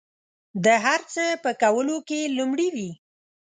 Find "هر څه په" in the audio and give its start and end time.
0.85-1.51